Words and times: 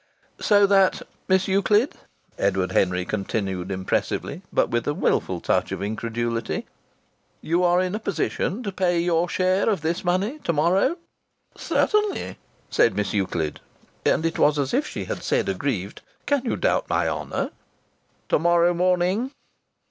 "So 0.39 0.65
that, 0.65 1.03
Miss 1.27 1.47
Euclid," 1.47 1.93
Edward 2.39 2.71
Henry 2.71 3.05
continued 3.05 3.69
impressively, 3.69 4.41
but 4.51 4.71
with 4.71 4.87
a 4.87 4.95
wilful 4.95 5.39
touch 5.39 5.71
of 5.71 5.83
incredulity, 5.83 6.65
"you 7.39 7.63
are 7.63 7.79
in 7.79 7.93
a 7.93 7.99
position 7.99 8.63
to 8.63 8.71
pay 8.71 8.99
your 8.99 9.29
share 9.29 9.69
of 9.69 9.81
this 9.81 10.03
money 10.03 10.39
to 10.39 10.51
morrow?" 10.51 10.97
"Certainly!" 11.55 12.39
said 12.71 12.95
Miss 12.95 13.13
Euclid. 13.13 13.59
And 14.03 14.25
it 14.25 14.39
was 14.39 14.57
as 14.57 14.73
if 14.73 14.87
she 14.87 15.05
had 15.05 15.21
said, 15.21 15.47
aggrieved: 15.47 16.01
"Can 16.25 16.45
you 16.45 16.55
doubt 16.55 16.89
my 16.89 17.07
honour?" 17.07 17.51
"To 18.29 18.39
morrow 18.39 18.73
morning?" 18.73 19.29